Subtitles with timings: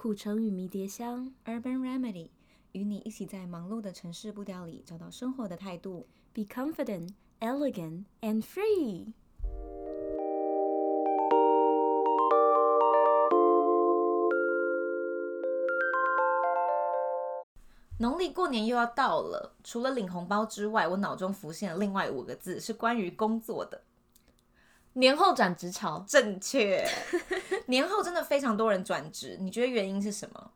[0.00, 2.28] 苦橙与迷迭香，Urban Remedy，
[2.70, 6.06] 与你一起在忙碌的城市步调里找到生活的态度。
[6.32, 9.12] Be confident, elegant, and free。
[17.98, 23.82] 农历过年又要到了，除了领红包之外，我脑中浮现了另外五个字，是关于工作的。
[24.94, 26.84] 年后转职潮，正确。
[27.66, 30.50] 年后真的非常多人转职，你觉得原因是什么？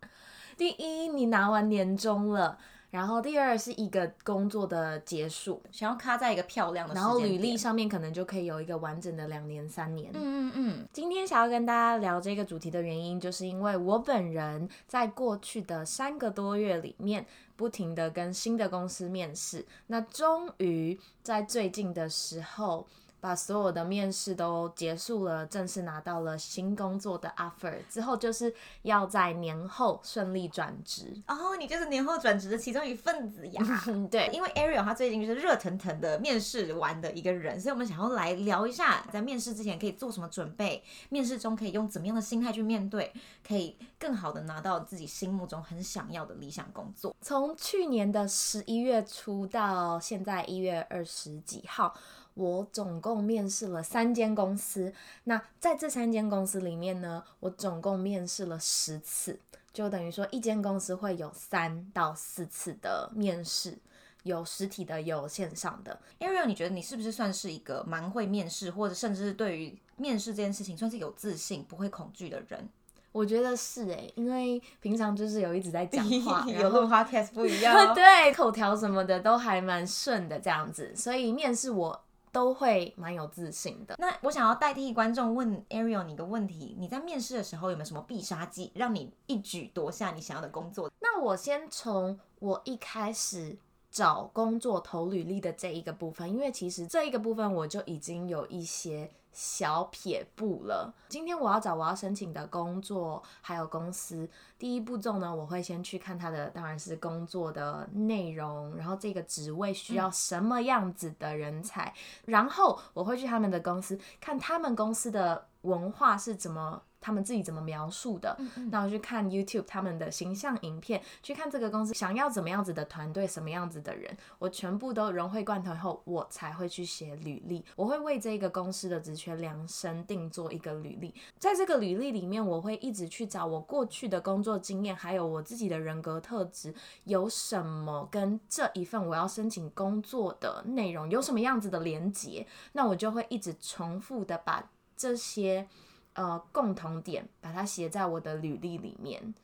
[0.56, 2.58] 第一，你拿完年终了，
[2.90, 10.10] 然后第二是一个工作的结束，想要卡在一个漂亮的，然后履历上面可能就可以有一个完整的两年、三年。
[10.14, 10.88] 嗯嗯嗯。
[10.92, 17.26] 今天想要跟大家聊这个主题的原因，就是因为我本人在过去的三个多月里面，
[17.56, 22.86] 不停的跟新的公司面试，那终于在最近的时候。
[23.22, 31.14] 把所有的面试都结束了，正式拿到了新工作的 offer 之后，就是要在年后顺利转职。
[31.28, 33.62] 哦，你就是年后转职的其中一份子呀。
[34.10, 43.12] 对，因为 Ariel 他最近就是热腾腾的面试完的一个人，所以我们想要来聊一下，在面试之前可以做什么准备，面试中可以用怎么样的心态去面对，
[43.46, 47.14] 可以更好的拿到自己心目中很想要的理想工作。
[47.20, 51.94] 从去年的十一月初到现在一月二十几号。
[52.34, 54.92] 我总共面试了三间公司，
[55.24, 59.38] 那在这三间公司里面呢，我总共面试了十次，
[59.72, 63.76] 就等于说一间公司会有三到四次的面试，
[64.22, 66.00] 有实体的，有线上的。
[66.20, 72.68] Ariel，你觉得你是不是算是一个蛮会面试，或者甚至是对于面试这件事情算是有自信、不会恐惧的人？
[73.12, 82.04] 我觉得是诶，因为平常就是有一直在讲话， 有录 podcast 不一样， 对，口条什么的都还蛮顺的这样子，所以面试我。
[82.32, 83.94] 都会蛮有自信的。
[83.98, 90.90] 那我想要代替观众问 Ariel 你个问题：你在面试的时候有没有什么必杀技，让你一举夺下你想要的工作？
[90.98, 93.56] 那我先从我一开始
[93.90, 99.10] 找工作投履历的这一个部分，因为其实这一个部分我就已经有一些。
[99.32, 100.92] 小撇步了。
[101.08, 104.28] 今天我要找我要申请的工作，还有公司。
[104.58, 111.94] 第一步骤呢，我会先去看他的，当然是工作的内容，然后这个职位需要什么样子的人才，嗯、
[112.26, 116.82] 然后我会去他们的公司，看他们公司的文化是怎么。
[117.02, 118.38] 他们自己怎么描述的？
[118.70, 127.64] 那我去看 YouTube 他们的形象影片，去看这个公司想要怎么样子的团队，什么样子的人，我全部都融会贯通以后，我才会去写履历。
[127.76, 136.72] 我会为这个公司的职缺量身定做一个履历，在这个履历里面，我会一直去找我过去的工作经验，还有我自己的人格特质
[137.04, 145.66] 有什么跟这一份我要申请工作的内容有什么样子的连结，那我就会一直重复的把这些。
[146.14, 149.34] 呃，共同点把它写在我的履历里面。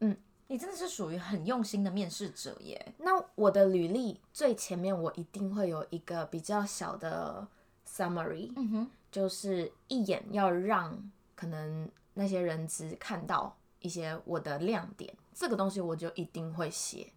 [0.00, 0.16] 嗯，
[0.48, 2.94] 你真的是属于很用心的面试者耶。
[2.98, 7.46] 那我的履历最前面我一定会有一个比较小的
[7.88, 17.12] summary，嗯哼，就是一眼要让可能那些人只看到一些我的亮点，这个东西我就一定会写。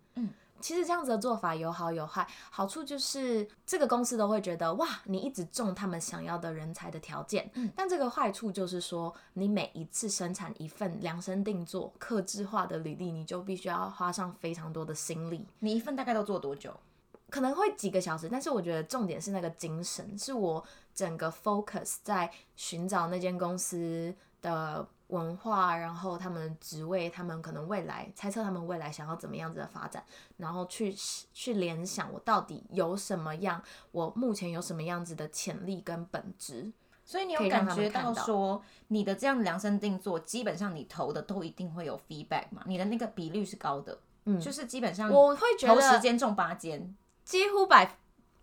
[0.61, 7.49] 其实这样子的做法有好有坏，好处就是这个公司都会觉得哇，你一直中他们想要的人才的条件。
[7.53, 15.45] 嗯，但这个坏处就是说，你每一次生产一份量身定做、克制化的履历，你就必须要花上非常多的心力。
[15.59, 16.73] 你一份大概都做多久？
[17.29, 24.87] 可能会几个小时，但是我觉得重点是那个精神，是我整个 focus 在寻找那间公司的。
[25.07, 30.03] 文化，然后他们职位，他们可能未来猜测他们未来想要怎么样子的发展，
[30.37, 30.93] 然后去
[31.33, 33.61] 去联想我到底有什么样，
[33.91, 36.71] 我目前有什么样子的潜力跟本质，
[37.03, 42.63] 所以你有感觉到说你的这样量身定做，基本上你投的都一定会有 feedback 嘛？
[42.65, 47.97] 你的那个比率是高的，嗯，就是基本上我会觉得十间中八间，几乎百。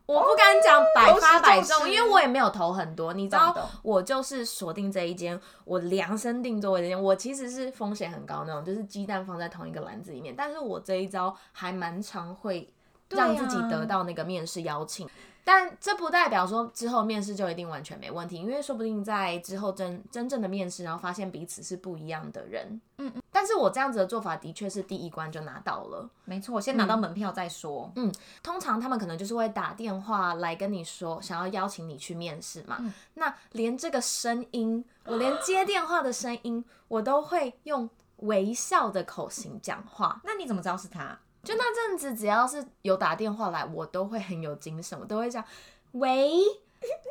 [0.07, 3.13] 我不敢讲百发百中，因为我也没有投很多。
[3.13, 7.01] 你知道，我就是锁定这一间，我量身定做的这间。
[7.01, 10.35] 我其实是风险很高那种，就是鸡蛋放在同一个篮子里面。
[10.37, 12.69] 但是我这一招还蛮常会
[13.09, 15.09] 让自己得到那个面试邀请。
[15.45, 22.81] 但这不代表说之后面试就一定完全没问题，因为说不定在之后真真正的面试，然后发现彼此是不一样的人。
[22.99, 23.23] 嗯嗯。
[23.33, 26.09] 但是我这样子的做法的确是第一关就拿到了。
[26.25, 27.91] 没错，我先拿到门票再说。
[27.97, 28.13] 嗯，
[28.43, 32.77] 通常他们可能就是会打电话来跟你说，想要邀请你去面试嘛。
[32.79, 32.93] 嗯。
[33.15, 40.21] 那连这个声音，我连接电话的声音，我都会用微笑的口型讲话。
[40.23, 41.19] 那你怎么知道是他？
[41.45, 45.45] 就那阵子，只要是有打电话来，我都会很有精神，我都会讲，
[45.93, 46.41] 喂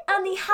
[0.06, 0.54] 啊，你好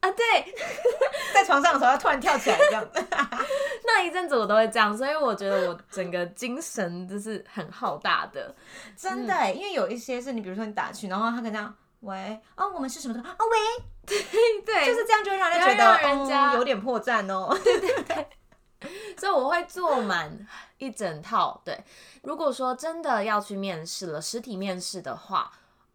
[0.00, 0.54] 啊，对，
[1.34, 3.04] 在床上的时候他突然跳起来这样子。
[3.84, 8.54] 那一阵子我都会这样，所以我觉得我整个精神就是很浩大的，
[8.96, 9.56] 真的、嗯。
[9.56, 13.20] 因为有一些是你，比如说你打去，然后他可能这样，喂，哦，我们是什么的？
[13.20, 17.58] 哦，喂，对对，就是这样，就会让人觉得人家、哦、有点破绽哦。
[17.64, 18.26] 对对对。
[19.18, 20.46] 所以我会做满
[20.78, 21.60] 一整套。
[21.64, 21.78] 对，
[22.22, 25.52] 如果说真的要去面试了，实体面试的话，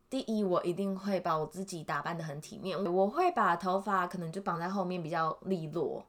[0.09, 6.05] 第一，我一定会把我自己打扮的很体面，我会把头发可能就绑在后面比较利落。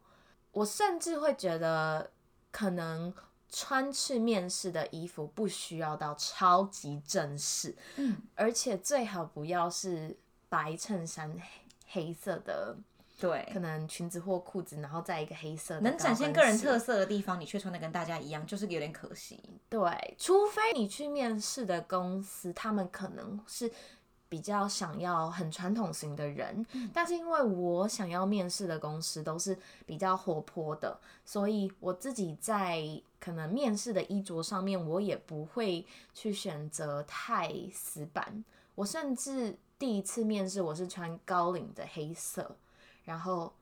[0.53, 2.11] 我甚至会觉得，
[2.51, 3.13] 可能
[3.49, 10.17] 穿去面试的衣服不需要到超级正式，嗯，而且最好不要是
[10.49, 11.33] 白衬衫
[11.89, 12.77] 黑黑色的。
[13.21, 19.41] 对，可能裙子或裤子，然后再一个黑色的，能展现个人特色的地方，你却穿的跟大家一样，就是有点可惜。
[19.69, 23.71] 对，除非你去面试的公司，他们可能是
[24.29, 29.57] 比较想要很传统型的人，嗯，但是因为我想要面试的公司都是
[29.87, 32.83] 比较活泼的，所以我自己在
[33.21, 38.45] 可能面试的衣着上面，我也不会去选择太死板。
[38.75, 42.57] 我甚至第一次面试，我是穿高领的黑色。
[43.05, 43.53] 然后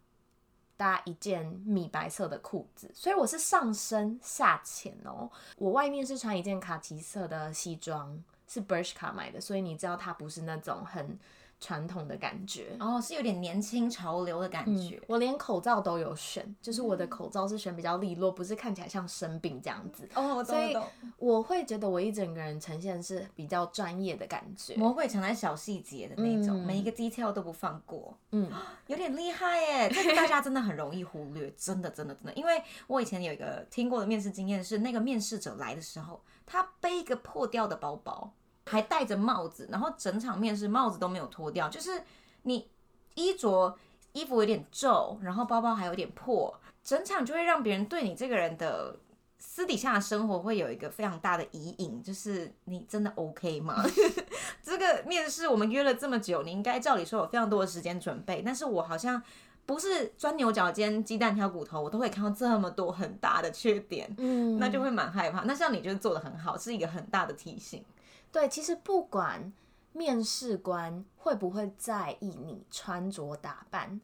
[0.77, 5.31] 搭一件米白色的裤子，所以我是上深下浅哦。
[5.57, 11.19] 我外面是穿一件卡其色的西装，是 Bershka 买的，所以你知道它不是那种很。
[11.65, 14.97] 传统的感觉哦，是有点年轻潮流的感觉。
[14.97, 20.09] 嗯，我连口罩都有选，就是我的口罩是选比较利落，不是看起来像生病这样子。
[20.17, 20.77] 哦，我懂，所以
[21.19, 28.13] 我会觉得我一整个人呈现是比较专业的感觉，魔鬼藏在小细节的那种，嗯，每一个 detail 都不放过。
[28.33, 28.51] 嗯，
[28.89, 32.33] 有点厉害耶，这个大家真的很容易忽略，真的真的真的。
[32.33, 38.33] 因为我以前有一个听过的面试经验是，那个面试者来的时候，他背一个破掉的包包。
[38.67, 42.03] 还戴着帽子，然后整场面试帽子都没有脱掉，就是
[42.43, 42.69] 你
[43.15, 43.77] 衣着
[44.13, 48.97] 衣服有点皱，然后包包还有点破，整场就会让别人对你这个人的
[49.39, 53.85] 私底下的生活会有一个非常大的疑影，就是你真的 OK 吗？
[54.63, 59.21] 这个面试我们约了这么久，你应该照理说有非常多的时间准备，但是我好像
[59.67, 65.41] 不是钻牛角尖、鸡蛋挑骨头，我都会看到这么多很大的缺点，嗯，那就会蛮害怕。
[65.41, 67.85] 那像你就是做的很好，是一个很大的提醒。
[68.33, 69.53] 对，其实不管
[69.93, 74.01] 面试官会不会在意你穿着打扮，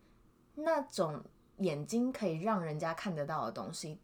[0.54, 1.25] 那种
[1.56, 3.98] 眼睛可以让人家看得到的东西，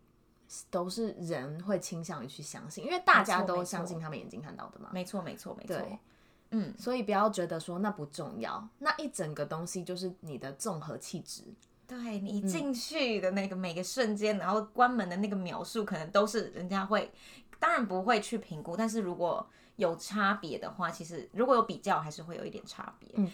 [0.71, 4.89] 都是人会倾向于去相信，因为大家都相信他们眼睛看到的嘛。
[4.95, 5.77] 没错，没错，没错。
[6.51, 11.43] 嗯，所以不要觉得说那不重要，那一整个东西就是你的综合气质。
[11.87, 17.13] 对，你进去的那个每个瞬间，嗯，然后关门的那个描述，可能都是人家会，
[17.59, 23.09] 当然不会去评估，但是如果有差别的话，其实如果有比较，还是会有一点差别。
[23.15, 23.31] 嗯，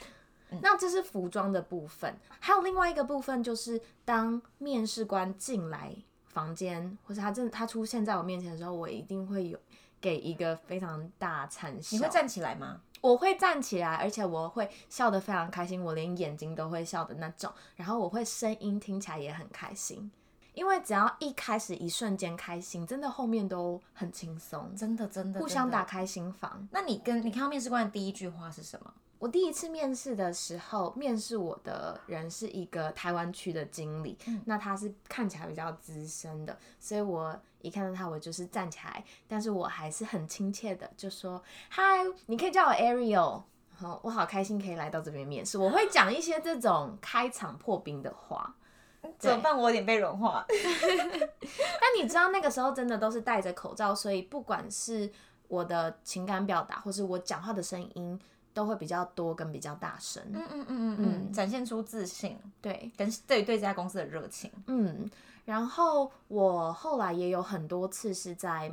[0.63, 5.95] 那这是服装的部分，还有另外一个部分，就是当面试官进来
[6.27, 9.59] 房间，或是他真的他出现在我面前的时候，我一定会有
[10.01, 11.97] 给一个非常大惨笑。
[11.97, 12.81] 你会站起来吗？
[13.01, 17.51] 我会站起来，而且我会笑得非常开心，我连眼睛都会笑的那种。
[17.77, 20.11] 然后我会声音听起来也很开心。
[20.55, 26.69] 因为只要一开始一瞬间开心，真的后面都很轻松，真的真的互相打开心房。
[26.71, 28.93] 那你跟你看到面试官的第一句话是什么？
[29.19, 41.83] 我第一次面试的时候，面试我的人是一个台湾区的经理，嗯，那他是看起来比较资深的，所以我一看到他，我就是站起来，但是我还是很亲切的就说嗨，
[42.27, 43.43] 你可以叫我 Ariel，
[43.77, 45.59] 好，我好开心可以来到这边面试。
[45.59, 48.57] 我会讲一些这种开场破冰的话。
[49.19, 49.57] 怎么办？
[49.57, 50.45] 我有点被融化。
[50.49, 55.11] 但你知道那个时候真的都是戴着口罩，所以不管是
[55.49, 58.19] 我的情感表达，或是我讲话的声音，
[58.53, 60.23] 都会比较多跟比较大声。
[60.33, 64.51] 嗯嗯嗯嗯嗯，展现出自信，对，跟对对这家公司的热情。
[64.67, 65.11] 嗯，
[65.45, 68.73] 然后我后来也有很多次是在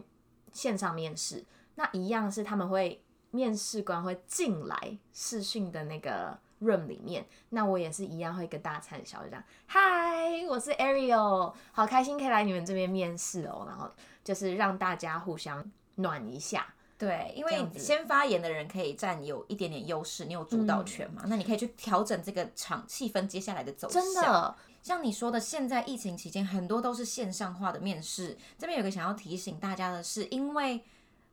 [0.51, 1.43] 线上面试，
[1.75, 6.37] 那一样是他们会面试官会进来试训的那个。
[6.61, 13.89] Room 里面，那我也是一样会一个大灿笑，就这样，嗨，我是 Ariel，好开心可以来你们这边面试哦，然后
[14.23, 15.63] 就是让大家互相
[15.95, 24.01] 暖一下，对，因为先发言的人可以占有一点点优势，你有主导权嘛，嗯、那你可以去调整这个场气氛，接下来的走向。
[24.01, 30.83] 真的，像你说的，现在疫情期间很多都是线上化的面试，这边有个想要提醒大家的是，因为。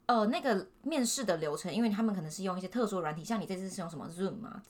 [0.07, 4.61] 呃，那个面试的流程，因为他们可能是用一些特殊软体，像你这次是用什么 Zoom 吗？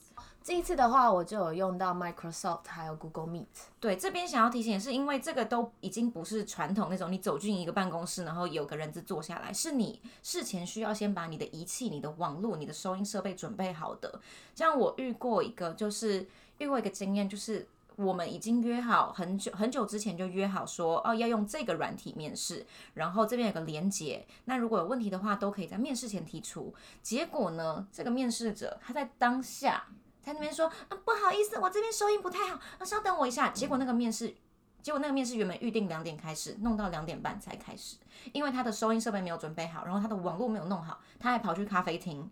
[0.45, 3.47] 这一次的话，我就有用到 Microsoft 还有 Google Meet。
[3.79, 14.21] 对，这边想要提醒是，因为这个都已经不是传统那种你走进一个办公室，然后有个人就坐下来，是你事前需要先把你的仪器、你的网络、你的收音设备准备好的。
[14.53, 16.27] 像我遇过一个，就是
[16.59, 26.71] 遇过一个经验，就是我们已经约好很久很久之前就约好说，哦，要用这个软体面试，然后这边有个连结，那如果有问题的话，都可以在面试前提出。
[27.01, 29.87] 结果呢，这个面试者他在当下
[30.25, 33.49] 在那边说，啊，不好意思，我这边收音不太好，啊，稍等我一下。
[33.49, 34.35] 结果那个面试。
[34.81, 37.97] 结果那个面试原本预定两点开始，弄到两点半才开始，
[38.33, 42.29] 因为他的收音设备没有准备好，然后他的网络没有弄好，他还跑去咖啡厅，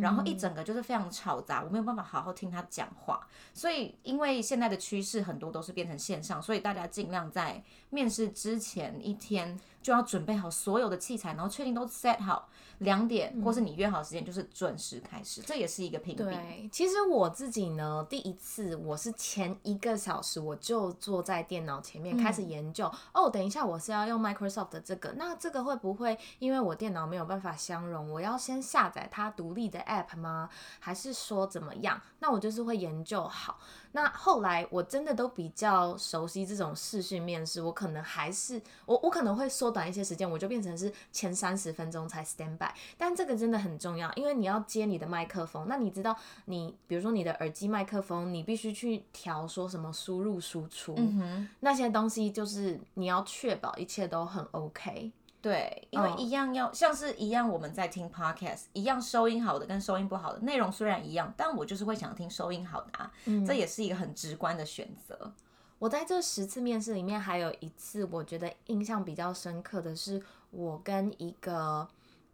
[0.00, 3.24] 然后一整个就是非常吵杂，我没有办法好好听他讲话。
[3.54, 12.48] 所以因为现在的趋势很多都是变成线上，所以大家尽量在面试之前一天就要准备好所有的器材，然后确定都 set 好。
[12.82, 16.22] 两点，或是你约好时间，就是准时开始，嗯，这也是一个评比。
[16.22, 22.86] 对，其实我自己呢，第一次我是前一个小时我就坐在电脑前面开始研究。
[22.86, 30.48] 嗯、哦，等一下我是要用 Microsoft 的这个，那这个会不会因为我电脑没有办法相容，我要先下载它独立的 App 吗？
[30.78, 32.00] 还是说怎么样？
[32.18, 33.58] 那我就是会研究好。
[33.92, 42.68] 那后来我真的都比较熟悉这种视讯面试，我可能还是我我可能会缩短一些时间，我就变成是前三十分钟才 stand by。
[42.96, 55.12] 但这个真的很重要，因为你要接你的麦克风，那你知道你比如说你的耳机麦克风，你必须去调说什么输入输出，嗯，那些东西就是你要确保一切都很 OK。
[55.42, 56.74] 对，因为一样要、oh.
[56.74, 65.34] 像是一样，我们在听 podcast，一样收音好的跟收音不好的内容虽然一样，但我就是会想听收音好的啊，嗯，这也是一个很直观的选择。
[65.80, 70.22] 我在这十次面试里面，还有一次我觉得印象比较深刻的是，
[70.52, 71.88] 我跟一个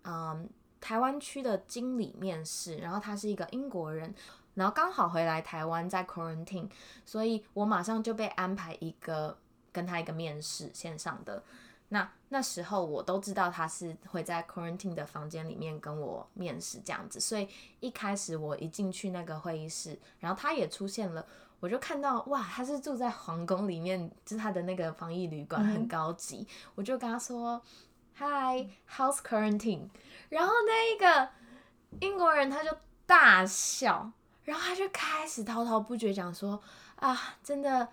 [0.04, 0.46] 嗯
[0.78, 4.14] 台湾区的经理面试，然后他是一个英国人，
[4.52, 6.68] 然后刚好回来台湾在 quarantine，
[7.06, 9.38] 所以我马上就被安排一个
[9.72, 11.42] 跟他一个面试线上的。
[11.90, 17.48] 那那时候我都知道他是会在 quarantine 的房间里面跟我面试这样子，所以
[17.80, 21.24] 一开始我一进去那个会议室，然后他也出现了，
[21.60, 27.62] 我就看到哇，他是住在皇宫里面，就是他的那个防疫旅馆很高级，嗯、我就跟他说
[28.16, 29.88] Hi，how's quarantine？
[30.28, 31.30] 然后那一个
[32.00, 32.76] 英国人他就
[33.06, 34.12] 大笑，
[34.44, 36.60] 然后他就开始滔滔不绝讲说
[36.96, 37.88] 啊，真的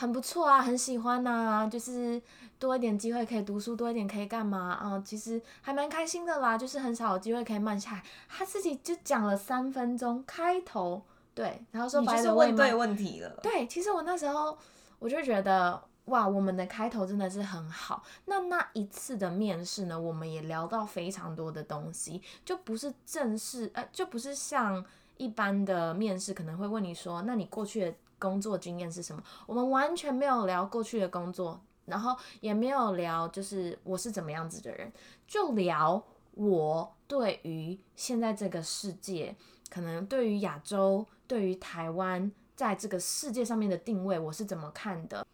[0.00, 2.20] 很不错啊，很喜欢啊，就是。
[2.60, 5.02] 多一点机会可以读书，多一点可以干嘛啊、嗯？
[5.02, 8.02] 其实还蛮开心的啦，就是很少有机会可以慢下来。
[8.28, 11.00] 他自己就讲了三分钟开头，
[11.34, 13.30] 对，然后说白了问对问题了。
[13.42, 14.58] 对，其实我那时候
[14.98, 18.02] 我就觉得哇，我们的开头真的是很好。
[18.26, 24.84] 那那一次的面试呢，我们也聊到非常多的东西，就不是正式，呃，就不是像
[25.16, 29.20] 一般的面试可能会问你说，那你过去的工作经验是什么？
[29.46, 31.60] 我们完全没有聊过去的工作。
[31.86, 34.92] 然后也没有聊，就是我是怎么样子的人，
[35.26, 36.00] 就聊
[36.34, 39.34] 我对于现在这个世界，
[39.68, 45.26] 可能对于亚洲，对于台湾，在这个世界上面的定位，我是怎么看的。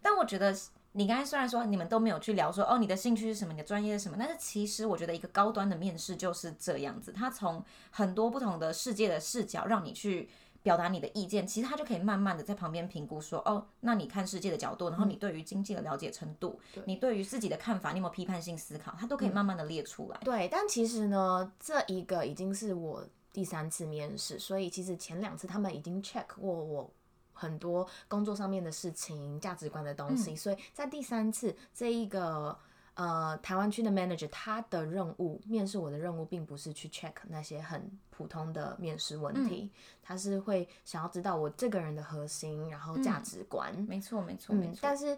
[0.00, 0.56] 但我觉得
[0.92, 10.30] 你刚才虽然说你们都没有去聊说哦，你的兴趣是什么，你的专业是什么，但是其实我觉得一个高端的面试就是这样子，他从很多不同的世界的视角让你去。
[10.62, 20.18] 表达你的意见，其实他就可以慢慢的在旁边评估说，哦，那你看世界的角度，然后你对于经济的了解程度，嗯、你对于自己的看法，你有没有批判性思考，他都可以慢慢的列出来。
[20.22, 26.90] 嗯、对，但其实呢，这一个已经是我第三次面试，所以其实前两次他们已经 check 过我
[27.32, 32.58] 很多工作上面的事情、价值观的东西，嗯、所以在第三次这一个。
[32.98, 43.72] 呃，台湾区的 manager 他的任务，面试我的任务，并不是去 check 那些很普通的面试问题，嗯，他是会想要知道我这个人的核心，然后价值观。
[43.76, 44.78] 嗯、没错，没错，没错、嗯。
[44.82, 45.16] 但是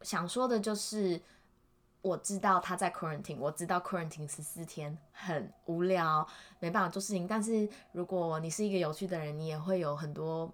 [0.00, 1.22] 想说的就是，
[2.00, 6.26] 我知道他在 quarantine，我知道 quarantine 十四天很无聊，
[6.58, 7.24] 没办法做事情。
[7.24, 10.52] 但是如果你是一个有趣的人，你也会有很多。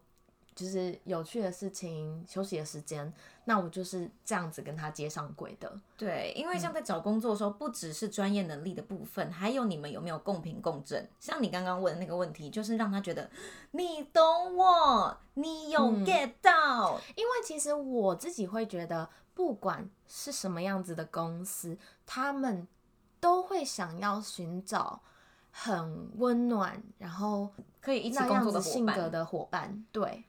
[0.59, 3.13] 就是有趣的事情，休息的时间，
[3.45, 5.73] 那我就是这样子跟他接上轨的。
[5.97, 11.09] 对，因为像在找工作的时候，嗯、不只是专业能力的部分，还有你们有没有共频共振。
[11.21, 13.31] 像你刚刚问的那个问题，就是让他觉得
[13.71, 16.97] 你懂我，你有 get 到。
[16.97, 22.67] 嗯、因为其实我自己会觉得，不管是什么样子的公司，他们
[23.21, 25.01] 都会想要寻找
[25.53, 27.49] 很温暖，然后
[27.81, 29.85] 可以一起工作的性格的伙伴。
[29.93, 30.25] 对。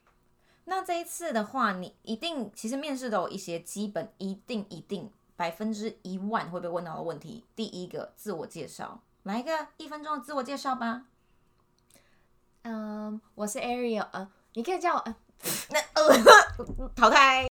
[0.70, 7.44] 那这一次的话，你一定其实面试都有一些基本，一定一定百分之一万会被问到的问题。
[7.56, 11.06] 第一个自我介绍，来一个一分钟的自我介绍吧。
[12.62, 15.16] 嗯，我是 Ariel，呃，你可以叫我呃，
[15.72, 17.49] 那呃，淘汰。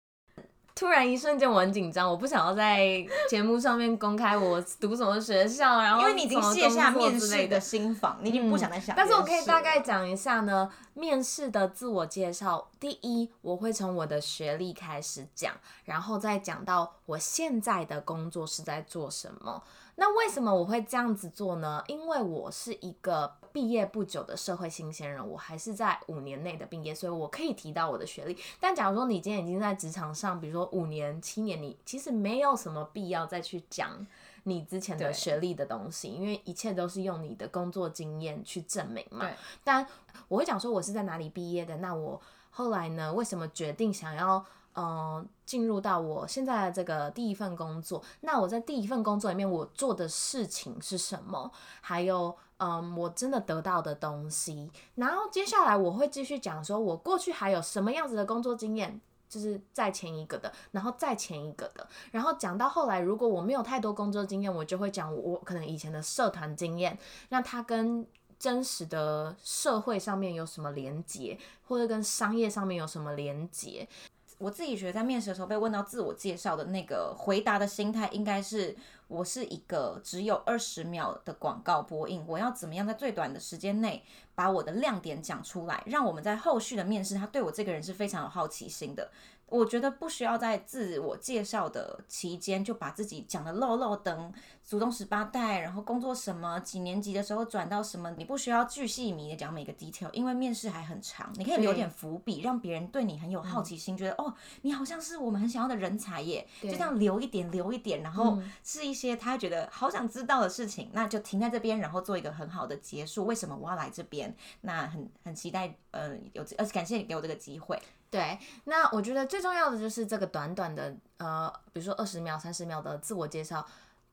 [0.83, 8.93] 突然一瞬间我很紧张，我不想要在节目上面公开我读什么学校，然后因为你已经卸下面试的心防，你已经不想再想。
[8.97, 19.63] 但是我可以大概讲一下呢，面试的自我介绍，第一我会从我的学历开始讲，然后再讲到我现在的工作是在做什么。
[19.95, 21.85] 那为什么我会这样子做呢？
[21.87, 28.35] 因为我是一个毕业不久的社会新鲜人，我还是在五年内的毕业，所以我可以提到我的学历。
[28.59, 34.07] 但假如说你今天已经在职场上，比如说五年、七年，你其实没有什么必要再去讲
[34.43, 39.27] 你之前的学历的东西，因为一切都是用你的工作经验去证明嘛。
[39.63, 39.87] 但
[40.29, 44.45] 我会讲说我是在哪里毕业的，那我后来呢，为什么决定想要？
[44.75, 51.53] 嗯，进入到我现在的这个第一份工作，那我在第一份工作里面，我做的事情是什么？
[51.83, 54.71] 还有，嗯，我真的得到的东西。
[54.95, 58.99] 然后接下来我会继续讲，说我过去还有什么样子的工作经验，
[59.33, 61.89] 就是再前一个的，然后再前一个的。
[62.11, 66.99] 然后讲到后来，如果我没有太多工作经验，我就会讲我可能以前的社团经验，
[67.31, 68.07] 那它跟
[68.39, 73.89] 真实的社会上面有什么连接，或者跟商业上面有什么连接。
[74.37, 78.77] 我自己觉得，在面试的时候被问到自我介绍的那个回答的心态，应该是
[79.09, 84.05] 我是一个只有二十秒的广告播映，我要怎么样在最短的时间内
[84.35, 89.11] 把我的亮点讲出来，让我们在后续的面试，他对我这个人是非常有好奇心的。
[89.49, 94.33] 我觉得不需要在自我介绍的期间就把自己讲的漏漏等
[94.65, 104.33] 祖宗十八代，然后工作什么，几年级的时候转到什么，你不需要巨细靡遗的讲每个 detail，因为面试还很长，你可以留点伏笔，让别人对你很有好奇心，觉得哦，
[104.63, 113.25] 你好像是我们很想要的人才耶，就这样留一点留一点，然后是一些他觉得好想知道的事情，那就停在这边，然后做一个很好的结束。
[113.25, 114.35] 为什么我要来这边？
[114.63, 117.81] 那很很期待，呃，有而且，感谢你给我这个机会。
[118.11, 123.67] 对，那我觉得最重要的就是这个短短的，呃，比如说二十秒、三十秒的自我介绍，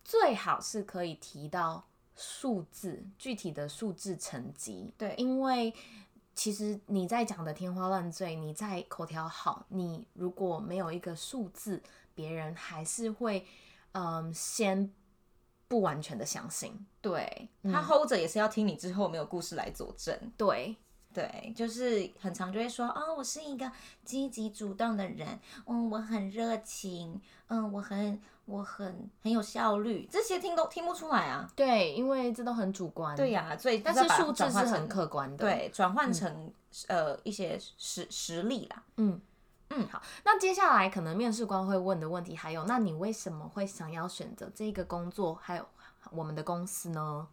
[0.06, 4.94] 最好是可以提到数字，具体的数字成绩。
[4.98, 5.74] 对，因为
[6.34, 11.84] 其实你在讲的天花乱坠，你在口条好，你如果没有一个数字，
[12.16, 13.46] 别人还是会，
[13.94, 14.92] 嗯、呃，先
[15.68, 16.86] 不完全的相信。
[17.02, 20.18] 对，他 hold 着也是要听你之后没有故事来佐证。
[20.38, 20.76] 对。
[21.12, 23.70] 对，就是很常就会说，哦，我是一个
[24.06, 25.28] 积极主动的人，
[25.66, 31.52] 嗯，我很热情，嗯，我很我很很有效率，这些听都听不出来啊。
[31.56, 33.18] 对，因为这都很主观。
[33.18, 35.38] 对呀、啊，所以但是数字是很客观的。
[35.38, 36.32] 对，转换成、
[36.88, 38.84] 嗯、呃一些实实力啦。
[38.98, 39.20] 嗯
[39.70, 45.66] 嗯，好，那接下来可能面试官会问的问题还有，那你为什么会想要选择这个工作，还有
[46.12, 47.28] 我们的公司呢？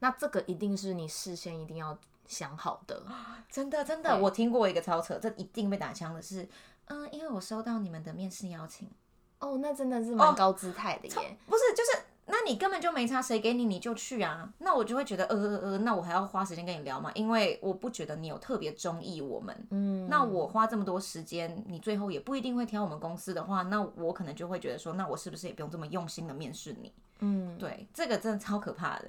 [0.00, 1.98] 那这个一定是你事先一定要。
[2.28, 3.02] 想好的，
[3.50, 6.46] 真的真的，我听过一个超扯，这一定被打枪的是，
[6.84, 8.86] 嗯，因为我收到你们的面试邀请，
[9.38, 17.10] 哦，那真的是蛮高姿态的耶，哦，不是，就是，那你根本就没差，谁给你你就去啊，那我就会觉得，呃呃呃，那我还要花时间跟你聊吗？
[17.14, 26.92] 因为我不觉得你有特别中意我们，嗯，那我花这么多时间，你最后也不一定会挑我们公司的话，那我可能就会觉得说，那我是不是也不用这么用心的面试你？
[27.20, 29.08] 嗯，对，这个真的超可怕的，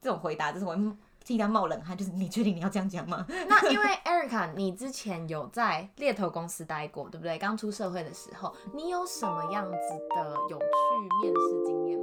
[0.00, 0.76] 这种回答就是我。
[1.24, 3.26] 替他冒冷汗，就是你确定你要这样讲吗？
[3.46, 7.36] 那因为 Erica，你之前有在猎头公司待过，对不对？
[7.36, 9.76] 刚出社会的时候，你有什么样子
[10.16, 10.64] 的有趣
[11.20, 11.97] 面试